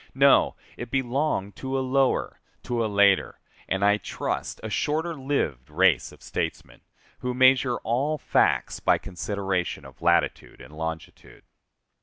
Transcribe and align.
No! 0.15 0.55
It 0.77 0.89
belonged 0.89 1.55
to 1.57 1.77
a 1.77 1.81
lower, 1.81 2.39
to 2.63 2.83
a 2.83 2.87
later, 2.89 3.39
and 3.69 3.85
I 3.85 3.97
trust 3.97 4.59
a 4.63 4.69
shorter 4.71 5.13
lived 5.13 5.69
race 5.69 6.11
of 6.11 6.23
statesmen, 6.23 6.81
who 7.19 7.35
measure 7.35 7.75
all 7.83 8.17
facts 8.17 8.79
by 8.79 8.97
considerations 8.97 9.85
of 9.85 10.01
latitude 10.01 10.59
and 10.59 10.75
longitude. 10.75 11.43